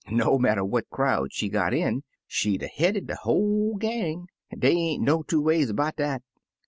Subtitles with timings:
[0.09, 4.73] No matter what crowd she got in, she 'd 'a' headed de whole gang— dey
[4.73, 6.23] ain't no two ways 'bout dat.